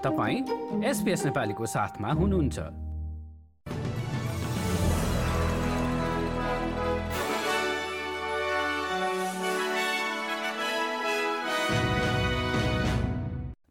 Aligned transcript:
तपाईँ 0.00 0.84
एसपिएस 0.84 1.24
नेपालीको 1.24 1.66
साथमा 1.66 2.12
हुनुहुन्छ। 2.12 2.58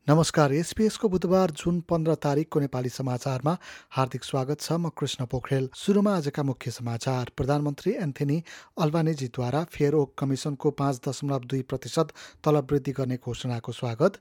नमस्कार 0.09 0.53
बुधबार 1.05 1.51
जुन 1.51 1.79
पन्ध्र 1.81 2.13
तारिकको 2.15 2.59
नेपाली 2.59 2.89
समाचारमा 2.89 3.57
हार्दिक 3.91 4.23
स्वागत 4.23 4.61
छ। 4.61 4.71
म 4.73 4.89
कृष्ण 4.89 5.25
पोखरेल। 5.25 5.69
सुरुमा 5.73 6.15
आजका 6.15 6.43
मुख्य 6.43 6.71
समाचार। 6.71 7.31
प्रधानमन्त्री 7.37 7.91
एन्थनी 8.05 8.43
अल्बानेजीद्वारा 8.77 9.63
फेयर 9.65 9.93
ओक 9.95 10.13
कमिसनको 10.17 10.71
पाँच 10.71 11.01
दशमलव 11.07 11.45
दुई 11.45 11.61
प्रतिशत 11.61 12.13
तलब 12.45 12.71
वृद्धि 12.71 12.91
गर्ने 12.91 13.17
घोषणाको 13.17 13.71
स्वागत। 13.71 14.17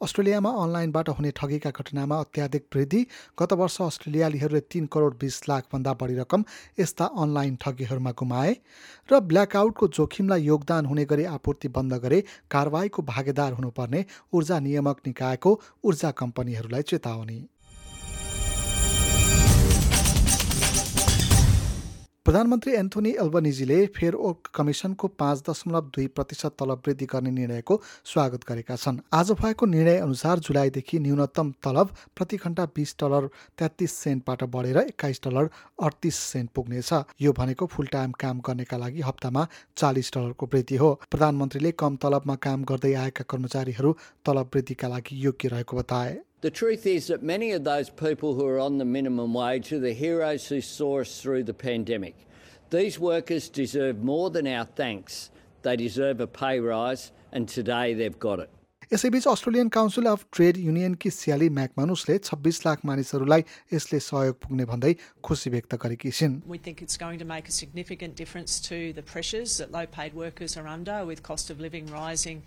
अस्ट्रेलियामा 0.00 0.50
अनलाइनबाट 0.56 1.08
हुने 1.10 1.30
ठगीका 1.36 1.70
घटनामा 1.70 2.18
अत्याधिक 2.18 2.64
वृद्धि। 2.74 3.00
गत 3.38 3.52
वर्ष 3.52 3.76
अस्ट्रेलियालीहरूले 3.82 4.60
तीन 4.70 4.86
करोड 4.86 5.18
बिस 5.20 5.36
लाखभन्दा 5.48 5.92
बढी 5.94 6.14
रकम 6.16 6.44
यस्ता 6.80 7.04
अनलाइन 7.18 7.56
ठगीहरूमा 7.60 8.12
गुमाए 8.18 8.56
र 9.08 9.20
ब्ल्याकआउटको 9.28 9.88
जोखिमलाई 9.90 10.42
योगदान 10.42 10.86
हुने 10.86 11.04
गरी 11.04 11.24
आपूर्ति 11.26 11.68
बन्द 11.68 11.94
गरे 12.00 12.24
कारवाहीको 12.50 13.02
भागेदार 13.04 13.52
हुनुपर्ने 13.52 14.04
ऊर्जा 14.32 14.60
नियामक 14.60 15.06
निकायको 15.06 15.60
ऊर्जा 15.84 16.10
कम्पनीहरूलाई 16.16 16.82
चेतावनी। 16.84 17.40
प्रधानमन्त्री 22.26 22.72
एन्थोनी 22.76 23.10
एल्बनिजीले 23.20 23.76
फेयर 23.88 24.14
ओक 24.28 24.48
कमिसनको 24.54 25.08
पाँच 25.20 25.42
दशमलव 25.48 25.86
दुई 25.94 26.06
प्रतिशत 26.08 26.54
तलब 26.60 26.82
वृद्धि 26.86 27.06
गर्ने 27.12 27.30
निर्णयको 27.30 27.80
स्वागत 28.04 28.44
गरेका 28.48 28.76
छन्। 28.76 28.98
आज 29.12 29.30
भएको 29.40 29.66
निर्णय 29.66 29.96
अनुसार 29.98 30.38
जुलाईदेखि 30.38 30.98
न्यूनतम 30.98 31.52
तलब 31.64 31.94
प्रति 32.16 32.36
घण्टा 32.36 32.64
बिस 32.76 32.94
डलर 33.00 33.28
तेत्तिस 33.58 33.92
सेन्टबाट 33.94 34.44
बढेर 34.52 34.78
एक्काइस 34.78 35.20
डलर 35.24 35.50
अडतिस 35.80 36.16
सेन्ट 36.26 36.50
पुग्नेछ। 36.54 36.92
यो 37.22 37.32
भनेको 37.32 37.66
फुल 37.66 37.86
टाइम 37.88 38.12
काम 38.20 38.40
गर्नेका 38.46 38.76
लागि 38.76 39.00
हप्तामा 39.00 39.46
चालिस 39.76 40.12
डलरको 40.14 40.46
वृद्धि 40.46 40.76
हो। 40.76 40.94
प्रधानमन्त्रीले 41.10 41.72
कम 41.74 41.96
तलबमा 41.96 42.34
काम 42.44 42.64
गर्दै 42.64 42.94
आएका 43.00 43.24
कर्मचारीहरू 43.30 43.96
तलब 44.26 44.50
वृद्धिका 44.54 44.88
लागि 44.88 45.24
योग्य 45.26 45.48
रहेको 45.48 45.76
बताए। 45.76 46.18
The 46.41 46.51
truth 46.51 46.85
is 46.85 47.07
that 47.07 47.23
many 47.23 47.51
of 47.51 47.63
those 47.63 47.89
people 47.89 48.35
who 48.35 48.45
are 48.45 48.59
on 48.59 48.77
the 48.77 48.85
minimum 48.85 49.33
wage 49.33 49.71
are 49.73 49.79
the 49.79 49.93
heroes 49.93 50.47
who 50.47 50.61
saw 50.61 51.01
us 51.01 51.21
through 51.21 51.43
the 51.43 51.53
pandemic. 51.53 52.15
These 52.69 52.99
workers 52.99 53.49
deserve 53.49 54.03
more 54.03 54.29
than 54.29 54.47
our 54.47 54.65
thanks. 54.65 55.31
They 55.63 55.75
deserve 55.75 56.19
a 56.19 56.27
pay 56.27 56.59
rise, 56.59 57.11
and 57.31 57.47
today 57.47 57.93
they've 57.93 58.19
got 58.19 58.39
it. 58.39 58.49
यसैबीच 58.93 59.25
Australian 59.27 59.69
council 59.73 60.05
of 60.05 60.25
trade 60.33 60.57
युनियनकी 60.61 61.09
Sally 61.09 61.47
म्याकमानुसले 61.57 62.17
छब्बिस 62.27 62.65
लाख 62.65 62.85
मानिसहरूलाई 62.85 63.43
यसले 63.73 63.99
सहयोग 64.07 64.35
पुग्ने 64.45 64.65
भन्दै 64.71 64.93
खुसी 65.25 65.49
व्यक्त 65.55 65.73
गरेकी 65.85 66.11
छिन् 66.19 66.35
We 66.45 66.59
think 66.67 66.83
it's 66.85 66.97
going 67.03 67.17
to 67.17 67.25
make 67.25 67.49
a 67.49 67.55
significant 67.57 68.15
difference 68.15 68.59
to 68.69 68.93
the 68.93 69.01
pressures 69.01 69.57
that 69.57 69.71
low 69.71 69.85
paid 69.97 70.13
workers 70.13 70.55
are 70.55 70.67
under 70.67 70.99
with 71.09 71.23
cost 71.23 71.49
of 71.49 71.59
living 71.59 71.89
rising. 71.95 72.43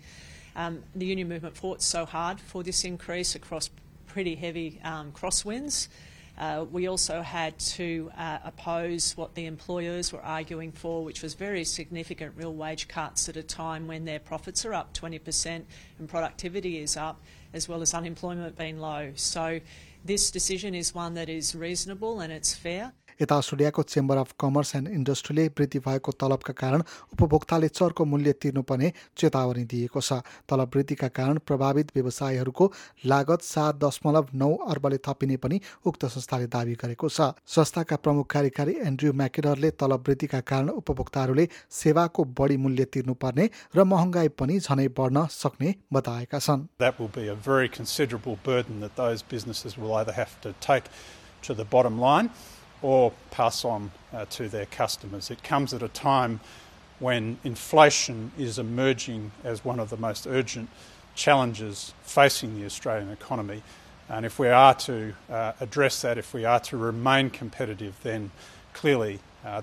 um, 0.56 0.82
the 0.94 1.06
union 1.06 1.28
movement 1.28 1.56
fought 1.56 1.82
so 1.82 2.04
hard 2.04 2.40
for 2.40 2.62
this 2.62 2.84
increase 2.84 3.34
across 3.34 3.70
pretty 4.06 4.34
heavy 4.36 4.80
um, 4.84 5.12
crosswinds. 5.12 5.88
Uh, 6.36 6.64
we 6.70 6.88
also 6.88 7.22
had 7.22 7.56
to 7.60 8.10
uh, 8.18 8.38
oppose 8.44 9.16
what 9.16 9.34
the 9.34 9.46
employers 9.46 10.12
were 10.12 10.22
arguing 10.22 10.72
for, 10.72 11.04
which 11.04 11.22
was 11.22 11.34
very 11.34 11.64
significant 11.64 12.32
real 12.36 12.52
wage 12.52 12.88
cuts 12.88 13.28
at 13.28 13.36
a 13.36 13.42
time 13.42 13.86
when 13.86 14.04
their 14.04 14.18
profits 14.18 14.64
are 14.64 14.74
up 14.74 14.92
20% 14.94 15.62
and 15.98 16.08
productivity 16.08 16.78
is 16.78 16.96
up, 16.96 17.20
as 17.52 17.68
well 17.68 17.82
as 17.82 17.94
unemployment 17.94 18.56
being 18.58 18.78
low. 18.78 19.12
So, 19.14 19.60
this 20.04 20.30
decision 20.30 20.74
is 20.74 20.94
one 20.94 21.14
that 21.14 21.30
is 21.30 21.54
reasonable 21.54 22.20
and 22.20 22.30
it's 22.32 22.54
fair. 22.54 22.92
यता 23.20 23.36
अस्ट्रेलियाको 23.36 23.82
chamber 23.84 24.16
of 24.16 24.34
commerce 24.40 24.74
and 24.76 24.88
इन्डस्ट्रीले 24.90 25.46
वृद्धि 25.58 25.78
भएको 25.78 26.12
तलबका 26.14 26.52
कारण 26.54 26.82
उपभोक्ताले 27.14 27.68
चर्को 27.70 28.04
मूल्य 28.04 28.32
तिर्नुपर्ने 28.42 28.92
चेतावनी 29.16 29.64
दिएको 29.64 30.00
छ। 30.00 30.12
तलब 30.48 30.70
वृद्धिका 30.74 31.08
कारण 31.08 31.38
प्रभावित 31.46 31.90
व्यवसायहरूको 31.96 32.64
लागत 33.06 33.42
सात 33.44 33.74
दशमलव 33.84 34.26
नौ 34.34 34.50
अर्बले 34.68 34.98
थपिने 35.06 35.36
पनि 35.38 35.60
उक्त 35.86 36.04
संस्थाले 36.06 36.46
दावी 36.48 36.74
गरेको 36.82 37.08
छ। 37.08 37.32
संस्थाका 37.46 37.96
प्रमुख 37.96 38.26
कार्यकारी 38.30 38.74
एन्ड्रयू 38.84 39.12
म्याकेडरले 39.12 39.70
तलब 39.80 40.04
वृद्धिका 40.08 40.40
कारण 40.42 40.68
उपभोक्ताहरूले 40.74 41.48
सेवाको 41.70 42.24
बढी 42.38 42.56
मूल्य 42.58 42.84
तिर्नुपर्ने 42.94 43.48
र 43.76 43.84
महँगाई 43.84 44.28
पनि 44.38 44.58
झनै 44.60 44.88
बढ्न 44.98 45.26
सक्ने 45.30 45.74
बताएका 45.92 46.38
छन्। 46.38 46.66
To 51.44 51.52
the 51.52 51.64
bottom 51.66 51.98
line. 52.00 52.28
Or 52.84 53.10
pass 53.30 53.64
on 53.64 53.90
uh, 54.12 54.26
to 54.26 54.46
their 54.46 54.66
customers. 54.66 55.30
It 55.30 55.42
comes 55.42 55.72
at 55.72 55.82
a 55.82 55.88
time 55.88 56.38
when 56.98 57.38
inflation 57.42 58.30
is 58.36 58.58
emerging 58.58 59.32
as 59.42 59.64
one 59.64 59.80
of 59.80 59.88
the 59.88 59.96
most 59.96 60.26
urgent 60.26 60.68
challenges 61.14 61.94
facing 62.02 62.60
the 62.60 62.66
Australian 62.66 63.10
economy. 63.10 63.62
And 64.10 64.26
if 64.26 64.38
we 64.38 64.48
are 64.48 64.74
to 64.74 65.14
uh, 65.30 65.52
address 65.60 66.02
that, 66.02 66.18
if 66.18 66.34
we 66.34 66.44
are 66.44 66.60
to 66.60 66.76
remain 66.76 67.30
competitive, 67.30 67.96
then 68.02 68.30
clearly 68.74 69.20
Uh. 69.44 69.60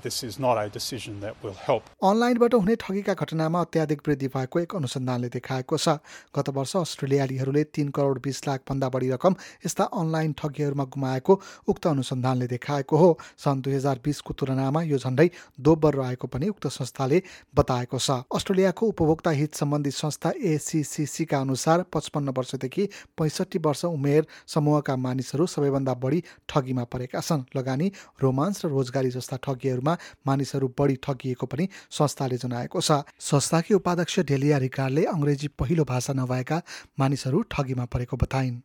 अनलाइनबाट 2.03 2.53
हुने 2.53 2.75
ठगीका 2.75 3.13
घटनामा 3.15 3.61
अत्याधिक 3.61 4.01
वृद्धि 4.07 4.27
भएको 4.27 4.59
एक 4.59 4.75
अनुसन्धानले 4.75 5.29
देखाएको 5.29 5.77
छ। 5.77 5.97
गत 6.37 6.49
वर्ष 6.53 6.75
अस्ट्रेलियालीहरूले 6.77 7.63
तीन 7.73 7.89
करोड 7.89 8.21
बिस 8.21 8.47
लाख 8.47 8.61
भन्दा 8.69 8.89
बढी 8.89 9.09
रकम 9.11 9.35
यस्ता 9.65 9.83
अनलाइन 9.83 10.33
ठगीहरूमा 10.37 10.85
गुमाएको 10.85 11.33
उक्त 11.67 11.87
अनुसन्धानले 11.87 12.47
देखाएको 12.47 12.97
हो। 12.97 13.17
सन् 13.37 13.61
दुई 13.61 13.73
हजार 13.73 13.99
बिसको 14.05 14.33
तुलनामा 14.37 14.81
यो 14.83 14.97
झन्डै 14.99 15.29
दोब्बर 15.59 15.93
रहेको 15.95 16.27
पनि 16.29 16.47
उक्त 16.53 16.67
संस्थाले 16.69 17.21
बताएको 17.55 17.97
छ। 17.97 18.21
अस्ट्रेलियाको 18.29 18.85
उपभोक्ता 18.85 19.31
हित 19.33 19.51
सम्बन्धी 19.55 19.91
संस्था 19.93 20.29
एसिसिसीका 20.45 21.39
अनुसार 21.39 21.85
पचपन्न 21.89 22.29
वर्षदेखि 22.37 22.85
पैँसठी 23.17 23.59
वर्ष 23.65 23.85
उमेर 23.87 24.27
समूहका 24.45 24.95
मानिसहरू 24.99 25.45
सबैभन्दा 25.47 25.93
बढी 25.97 26.23
ठगीमा 26.49 26.83
परेका 26.85 27.19
छन्। 27.19 27.49
लगानी 27.57 27.91
रोमान्स 28.21 28.65
र 28.65 28.69
रोजगारी 28.69 29.09
जस्ता 29.09 29.37
ठगी 29.41 29.69
मा 29.79 29.97
मानिसहरू 30.27 30.67
बढी 30.79 30.95
ठगिएको 31.03 31.45
पनि 31.45 31.67
संस्थाले 31.91 32.37
जनाएको 32.37 32.81
छ 32.81 32.91
संस्थाकी 33.19 33.73
उपाध्यक्ष 33.73 34.19
डेलिया 34.31 34.57
रिकार्डले 34.57 35.05
अङ्ग्रेजी 35.15 35.47
पहिलो 35.59 35.83
भाषा 35.93 36.13
नभएका 36.13 36.61
मानिसहरू 36.99 37.41
ठगीमा 37.51 37.85
परेको 37.95 38.17
बताइन् 38.17 38.61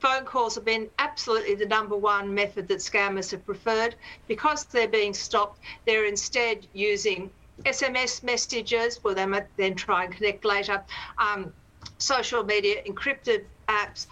phone 0.00 0.24
calls 0.24 0.54
have 0.54 0.64
been 0.64 0.88
absolutely 0.98 1.54
the 1.54 1.66
number 1.66 1.96
one 1.96 2.34
method 2.34 2.68
that 2.68 2.78
scammers 2.78 3.30
have 3.30 3.44
preferred. 3.44 3.94
Because 4.28 4.64
they're 4.64 4.88
being 4.88 5.12
stopped, 5.12 5.60
they're 5.84 6.06
instead 6.06 6.66
using 6.72 7.30
SMS 7.64 8.22
messages, 8.22 9.04
where 9.04 9.14
they 9.14 9.26
might 9.26 9.46
then 9.56 9.74
try 9.74 10.04
and 10.04 10.14
connect 10.14 10.44
later, 10.44 10.82
um, 11.18 11.52
social 11.98 12.42
media, 12.42 12.82
encrypted 12.84 13.44
apps, 13.68 14.06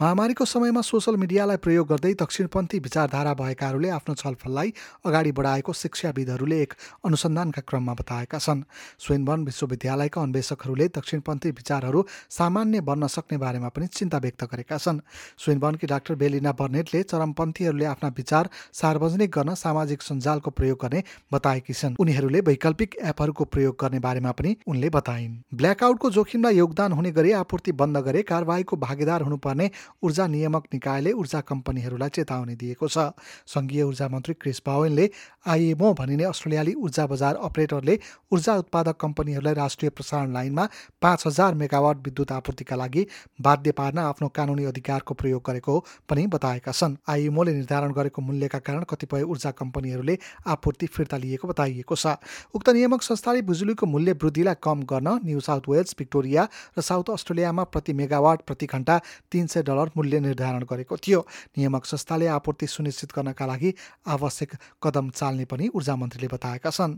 महामारीको 0.00 0.44
समयमा 0.44 0.80
social 0.80 1.16
मिडियालाई 1.16 1.56
प्रयोग 1.56 1.86
गर्दै 1.88 2.12
दक्षिणपन्थी 2.14 2.78
विचारधारा 2.78 3.32
भएकाहरूले 3.34 3.88
आफ्नो 3.88 4.14
छलफललाई 4.14 4.72
अगाडि 5.06 5.32
बढाएको 5.32 5.72
शिक्षाविदहरूले 5.72 6.60
एक 6.62 6.74
अनुसन्धानका 7.04 7.62
क्रममा 7.64 7.94
बताएका 7.94 8.38
छन्। 8.38 8.60
स्वेनबर्न 8.98 9.44
विश्वविद्यालयका 9.44 10.22
अन्वेषकहरूले 10.22 10.88
दक्षिणपन्थी 10.98 11.50
विचारहरू 11.50 12.04
सामान्य 12.30 12.80
बन्न 12.90 13.06
सक्ने 13.06 13.38
बारेमा 13.38 13.68
पनि 13.68 13.86
चिन्ता 13.86 14.18
व्यक्त 14.18 14.44
गरेका 14.52 14.78
छन्। 14.78 15.00
स्वेनबर्नकी 15.38 15.86
डाक्टर 15.86 16.14
बेलिना 16.14 16.52
बर्नेटले 16.60 17.02
चरमपन्थीहरूले 17.04 17.86
आफ्ना 17.86 18.08
विचार 18.18 18.50
सार्वजनिक 18.82 19.30
गर्न 19.30 19.54
सामाजिक 19.54 20.02
सञ्जालको 20.02 20.50
प्रयोग 20.50 20.78
गर्ने 20.82 21.02
बताएकी 21.32 21.72
छन्। 21.72 21.96
उनीहरूले 21.98 22.40
वैकल्पिक 22.52 23.00
एपहरूको 23.06 23.44
प्रयोग 23.56 23.76
गर्ने 23.80 23.98
बारेमा 23.98 24.32
पनि 24.36 24.56
उनले 24.66 24.88
बताइन्। 25.00 25.34
ब्ल्याकआउटको 25.54 26.10
जोखिमलाई 26.10 26.56
योगदान 26.58 26.96
हुने 26.98 27.10
गरी 27.12 27.32
आपूर्ति 27.38 27.72
बन्द 27.78 27.96
गरे 28.04 28.22
कारवाहीको 28.24 28.76
भागीदार 28.78 29.22
हुनुपर्ने 29.22 29.70
ऊर्जा 30.02 30.26
नियामक 30.26 30.64
निकायले 30.74 31.12
ऊर्जा 31.14 31.40
कम्पनीहरूलाई 31.48 32.08
चेतावनी 32.10 32.54
दिएको 32.56 32.88
छ। 32.88 32.98
सङ्घीय 33.46 33.82
ऊर्जा 33.84 34.08
मन्त्री 34.08 34.34
क्रिस 34.34 34.62
बावेनले 34.66 35.10
आइएमओ 35.46 35.92
भनिने 35.94 36.24
अस्ट्रेलियाली 36.24 36.74
ऊर्जा 36.76 37.06
बजार 37.06 37.34
अपरेटरले 37.42 37.98
ऊर्जा 38.32 38.56
उत्पादक 38.58 38.96
कम्पनीहरूलाई 39.00 39.54
राष्ट्रिय 39.54 39.90
प्रसारण 39.90 40.32
लाइनमा 40.32 40.68
पाँच 41.02 41.26
हजार 41.26 41.54
मेगावाट 41.54 41.96
विद्युत 42.04 42.32
आपूर्तिका 42.32 42.76
लागि 42.76 43.06
बाध्य 43.40 43.72
पार्न 43.72 43.98
आफ्नो 44.00 44.28
कानुनी 44.34 44.64
अधिकारको 44.66 45.14
प्रयोग 45.14 45.42
गरेको 45.46 45.78
पनि 46.08 46.26
बताएका 46.28 46.72
छन्। 46.72 46.96
आइएमओले 47.08 47.52
निर्धारण 47.54 47.92
गरेको 47.92 48.22
मूल्यका 48.22 48.58
कारण 48.60 48.82
कतिपय 48.90 49.22
ऊर्जा 49.24 49.50
कम्पनीहरूले 49.54 50.18
आपूर्ति 50.48 50.86
फिर्ता 50.88 51.16
लिएको 51.18 51.48
बताइएको 51.48 51.96
छ। 51.96 52.16
उक्त 52.54 52.68
नियामक 52.70 53.02
संस्थाले 53.02 53.42
बिजुलीको 53.44 53.86
मूल्य 53.86 54.12
वृद्धिलाई 54.18 54.60
कम 54.62 54.82
गर्न 54.84 55.08
न्यू 55.24 55.40
साउथ 55.40 55.68
वेल्स 55.68 55.94
भिक्टोरिया 55.98 56.48
र 56.78 56.80
साउथ 56.88 57.10
अस्ट्रेलियामा 57.12 57.64
प्रति 57.72 57.92
मेगावाट 58.00 58.42
प्रति 58.48 58.66
घण्टा 58.68 59.00
तिन 59.32 59.46
सय 59.54 59.62
डलर 59.68 59.90
मूल्य 59.96 60.20
निर्धारण 60.26 60.62
गरेको 60.70 60.96
थियो 61.06 61.20
नियामक 61.58 61.84
संस्थाले 61.86 62.26
आपूर्ति 62.34 62.66
सुनिश्चित 62.68 63.10
गर्नका 63.16 63.46
लागि 63.46 63.70
आवश्यक 64.16 64.50
कदम 64.82 65.10
चाल्ने 65.14 65.44
पनि 65.52 65.70
ऊर्जा 65.74 65.96
मन्त्रीले 65.96 66.28
बताएका 66.34 66.70
छन् 66.70 66.94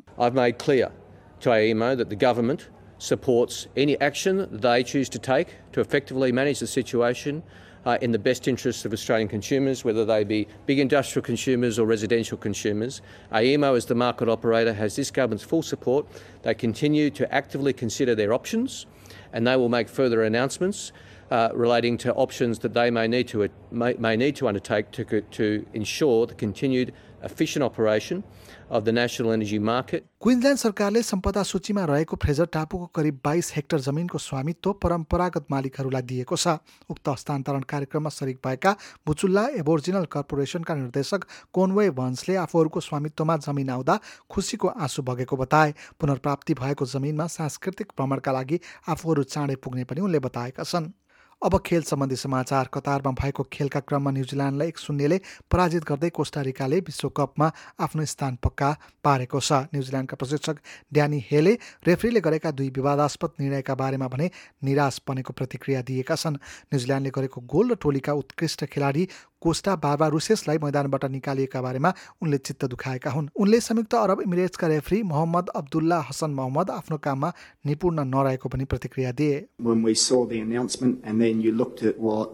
supports 3.00 3.66
any 3.76 3.98
action 4.00 4.46
they 4.52 4.84
choose 4.84 5.08
to 5.08 5.18
take 5.18 5.56
to 5.72 5.80
effectively 5.80 6.30
manage 6.30 6.60
the 6.60 6.66
situation 6.68 7.42
uh, 7.86 7.98
in 8.00 8.12
the 8.12 8.18
best 8.18 8.48
interests 8.48 8.84
of 8.84 8.92
Australian 8.92 9.28
consumers, 9.28 9.84
whether 9.84 10.04
they 10.04 10.24
be 10.24 10.46
big 10.66 10.78
industrial 10.78 11.24
consumers 11.24 11.78
or 11.78 11.86
residential 11.86 12.36
consumers. 12.36 13.02
AEMO, 13.32 13.76
as 13.76 13.86
the 13.86 13.94
market 13.94 14.28
operator, 14.28 14.72
has 14.72 14.96
this 14.96 15.10
government's 15.10 15.44
full 15.44 15.62
support. 15.62 16.06
They 16.42 16.54
continue 16.54 17.10
to 17.10 17.32
actively 17.34 17.72
consider 17.72 18.14
their 18.14 18.32
options 18.32 18.86
and 19.32 19.46
they 19.46 19.56
will 19.56 19.68
make 19.68 19.88
further 19.88 20.22
announcements. 20.24 20.92
Uh, 21.30 21.48
relating 21.54 21.96
to 21.96 22.12
options 22.14 22.58
that 22.58 22.74
they 22.74 22.90
may 22.90 23.06
need 23.06 23.28
to, 23.28 23.48
may, 23.70 23.94
may 23.94 24.16
need 24.16 24.34
to 24.34 24.48
undertake 24.48 24.90
to, 24.90 25.04
to 25.30 25.64
ensure 25.74 26.26
the 26.26 26.34
continued 26.34 26.92
efficient 27.22 27.64
operation 27.64 28.22
of 28.70 28.84
the 28.84 28.92
national 28.92 29.32
energy 29.32 29.58
market. 29.58 30.04
Queensland 30.22 30.58
सरकारले 30.58 31.02
सम्पदा 31.02 31.42
सूचीमा 31.42 31.84
रहेको 31.84 32.16
Fraser 32.16 32.46
टापुको 32.52 32.86
करिब 32.94 33.20
बाइस 33.24 33.52
hectare 33.56 33.80
जमिनको 33.80 34.18
स्वामित्व 34.18 34.72
परम्परागत 34.82 35.46
मालिकहरूलाई 35.50 36.02
दिएको 36.02 36.36
छ। 36.36 36.56
उक्त 36.90 37.08
हस्तान्तरण 37.08 37.62
कार्यक्रममा 37.72 38.10
सरिक 38.10 38.38
भएका 38.46 38.76
बुचुल्ला 39.06 39.46
एबोर्जिनल 39.60 40.04
कर्पोरेसनका 40.12 40.74
निर्देशक 40.74 41.24
कोनवे 41.52 41.90
भन्सले 41.98 42.36
आफूहरूको 42.36 42.80
स्वामित्वमा 42.80 43.36
जमिन 43.48 43.70
आउँदा 43.70 43.98
खुसीको 44.30 44.68
आँसु 44.68 45.02
बगेको 45.02 45.36
बताए। 45.36 45.74
पुनर्प्राप्ति 46.00 46.54
भएको 46.54 46.86
जमिनमा 46.86 47.26
सांस्कृतिक 47.26 47.92
भ्रमणका 47.98 48.32
लागि 48.32 48.60
आफूहरू 48.88 49.22
चाँडै 49.24 49.56
पुग्ने 49.56 49.84
पनि 49.84 50.00
उनले 50.00 50.18
बताएका 50.20 50.62
छन्। 50.62 50.92
अब 51.42 51.56
खेल 51.66 51.82
सम्बन्धी 51.82 52.16
समाचार 52.16 52.68
कतारमा 52.74 53.10
भएको 53.16 53.42
खेलका 53.52 53.80
क्रममा 53.80 54.10
न्युजिल्यान्डलाई 54.10 54.68
एक 54.68 54.78
शून्यले 54.78 55.18
पराजित 55.50 55.84
गर्दै 55.88 56.08
कोस्टारिकाले 56.12 56.80
विश्वकपमा 56.84 57.48
आफ्नो 57.80 58.04
स्थान 58.04 58.36
पक्का 58.44 58.68
पारेको 59.04 59.40
छ। 59.40 59.72
न्युजिल्यान्डका 59.72 60.16
प्रशिक्षक 60.20 60.56
ड्यानी 60.92 61.20
हेले 61.30 61.54
रेफ्रीले 61.88 62.20
गरेका 62.20 62.50
दुई 62.52 62.68
विवादास्पद 62.76 63.40
निर्णयका 63.40 63.74
बारेमा 63.74 64.08
भने 64.12 64.30
निराश 64.64 65.00
बनेको 65.08 65.32
प्रतिक्रिया 65.32 65.80
दिएका 65.88 66.14
छन्। 66.14 66.36
न्युजिल्यान्डले 66.36 67.10
गरेको 67.16 67.40
गोल 67.48 67.72
र 67.72 67.74
टोलीका 67.80 68.12
उत्कृष्ट 68.20 68.64
खेलाडी 68.68 69.08
कोस्टा 69.41 69.75
बाबा 69.85 70.07
रुसेसलाई 70.15 70.57
मैदानबाट 70.63 71.03
निकालिएका 71.15 71.61
बारेमा 71.61 71.93
उनले 72.21 72.37
चित्त 72.45 72.65
दुखाएका 72.73 73.11
हुन् 73.11 73.27
उनले 73.41 73.59
संयुक्त 73.67 73.95
अरब 73.95 74.21
इमिरेट्सका 74.21 74.67
referee 74.67 75.01
Mohammed 75.11 75.49
Abdullah 75.61 75.99
Hassan 76.09 76.31
Mohammed 76.39 76.69
आफ्नो 76.79 76.97
काममा 77.05 77.29
निपुण 77.65 77.99
नरहेको 78.15 78.49
पनि 78.49 78.65
प्रतिक्रिया 78.73 79.11
दिए 79.19 79.45
When 79.69 79.83
we 79.89 79.93
saw 80.05 80.25
the 80.25 80.41
announcement 80.47 81.05
and 81.05 81.21
then 81.21 81.45
you 81.45 81.51
looked 81.61 81.83
at 81.83 81.99
what 81.99 82.33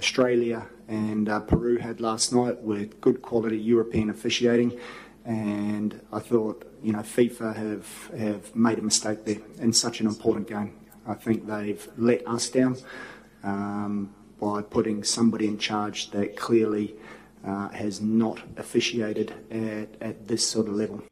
Australia 0.00 0.66
and 0.88 1.28
uh, 1.28 1.40
Peru 1.40 1.76
had 1.78 2.00
last 2.00 2.32
night 2.32 2.62
with 2.72 3.00
good 3.00 3.22
quality 3.22 3.58
European 3.70 4.10
officiating 4.10 4.72
and 5.24 6.00
I 6.12 6.18
thought, 6.18 6.64
you 6.82 6.92
know, 6.92 7.00
FIFA 7.00 7.54
have, 7.56 7.88
have 8.18 8.54
made 8.56 8.78
a 8.78 8.82
mistake 8.82 9.24
there 9.24 9.42
in 9.58 9.72
such 9.72 10.00
an 10.00 10.06
important 10.06 10.48
game. 10.48 10.72
I 11.06 11.14
think 11.14 11.46
they've 11.46 11.88
let 11.96 12.26
us 12.26 12.48
down. 12.48 12.76
Um, 13.44 14.14
by 14.39 14.61
putting 14.61 15.03
somebody 15.03 15.47
in 15.47 15.57
charge 15.57 16.11
that 16.11 16.35
clearly 16.35 16.95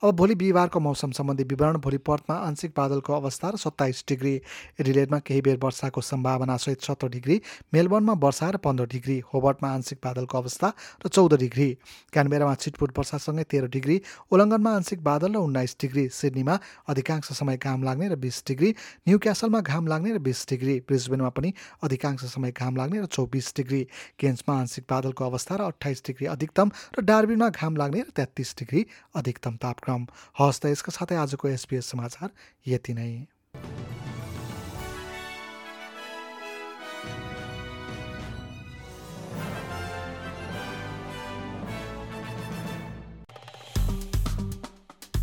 अब 0.04 0.16
भोलि 0.16 0.36
बिहिबारको 0.36 0.80
मौसम 0.80 1.12
सम्बन्धी 1.12 1.44
विवरण 1.44 1.78
भोलि 1.78 1.98
पर्थमा 2.00 2.36
आंशिक 2.48 2.72
बादलको 2.78 3.14
अवस्था 3.14 3.50
र 3.50 3.58
सत्ताइस 3.58 4.04
डिग्री 4.10 4.34
एडिलेडमा 4.82 5.20
केही 5.20 5.42
बेर 5.42 5.58
वर्षाको 5.64 6.02
सम्भावना 6.02 6.58
सहित 6.58 6.82
सत्र 6.82 7.08
डिग्री 7.10 7.42
मेलबर्नमा 7.74 8.14
वर्षा 8.24 8.50
र 8.50 8.58
पन्ध्र 8.66 8.86
डिग्री 8.92 9.18
होबर्टमा 9.34 9.70
आंशिक 9.70 10.00
बादलको 10.04 10.38
अवस्था 10.38 10.74
र 11.06 11.08
चौध 11.08 11.34
डिग्री। 11.40 11.70
क्यानबेरामा 12.14 12.56
छिटपुट 12.56 12.98
वर्षासँगै 12.98 13.44
तेह्र 13.46 13.68
डिग्री 13.70 14.02
उल्लङ्घनमा 14.32 14.72
आंशिक 14.74 15.04
बादल 15.04 15.32
र 15.34 15.38
उन्नाइस 15.38 15.76
डिग्री 15.82 16.08
सिडनीमा 16.12 16.56
अधिकांश 16.90 17.32
समय 17.34 17.58
घाम 17.58 17.84
लाग्ने 17.84 18.08
र 18.10 18.16
बिस 18.18 18.44
डिग्री 18.48 18.70
न्यू 19.08 19.18
क्यासलमा 19.20 19.62
घाम 19.62 19.88
लाग्ने 19.88 20.14
र 20.14 20.20
बिस 20.20 20.46
डिग्री 20.50 20.80
ब्रिजबेनमा 20.88 21.30
पनि 21.30 21.54
अधिकांश 21.84 22.26
समय 22.34 22.52
घाम 22.52 22.76
लाग्ने 22.78 23.02
र 23.02 23.06
चौबिस 23.14 23.54
डिग्री। 23.58 23.82
केन्समा 24.20 24.60
आंशिक 24.60 24.84
बादलको 24.90 25.26
अवस्था 25.26 25.56
र 25.56 25.62
अठाइस 25.70 26.04
डिग्री 26.08 26.23
अधिकतम 26.26 26.72
र 26.98 27.02
डार्बिनमा 27.02 27.50
घाम 27.50 27.76
लाग्ने 27.78 28.02
र 28.02 28.10
तेत्तिस 28.16 28.56
डिग्री 28.60 28.86
अधिकतम 29.16 29.56
तापक्रम। 29.58 30.08
हवस् 30.40 30.62
त 30.62 30.66
यसका 30.66 30.92
साथै 30.92 31.16
आजको 31.16 31.48
एसपिएस 31.50 31.86
समाचार 31.86 32.30
यति 32.68 32.94
नै। 32.94 33.28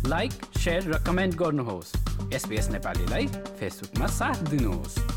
लाइक 0.05 0.31
सेयर 0.57 0.83
र 0.91 1.03
कमेन्ट 1.07 1.35
गर्नुहोस्। 1.35 1.95
एसपिएस 2.33 2.69
नेपालीलाई 2.69 3.27
फेसबुकमा 3.59 4.07
साथ 4.07 4.49
दिनुहोस्। 4.49 5.10